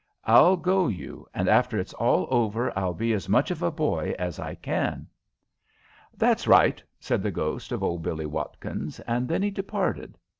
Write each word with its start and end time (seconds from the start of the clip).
"I'll 0.25 0.57
go 0.57 0.87
you, 0.87 1.27
and 1.31 1.47
after 1.47 1.77
it's 1.77 1.93
all 1.93 2.25
over 2.31 2.75
I'll 2.75 2.95
be 2.95 3.13
as 3.13 3.29
much 3.29 3.51
of 3.51 3.61
a 3.61 3.69
boy 3.69 4.15
as 4.17 4.39
I 4.39 4.55
can." 4.55 5.05
"That's 6.17 6.47
right," 6.47 6.81
said 6.99 7.21
the 7.21 7.29
ghost 7.29 7.71
of 7.71 7.83
old 7.83 8.01
Billie 8.01 8.25
Watkins, 8.25 8.99
and 9.01 9.27
then 9.27 9.43
he 9.43 9.51
departed. 9.51 10.17